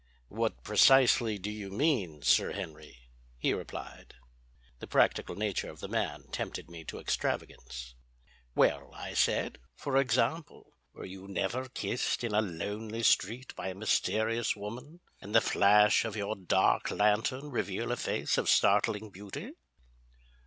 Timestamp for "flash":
15.41-16.03